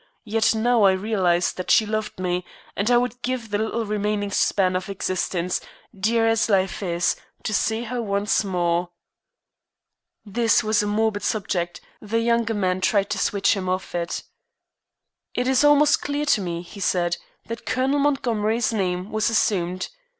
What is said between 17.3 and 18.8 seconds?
"that Colonel Montgomery's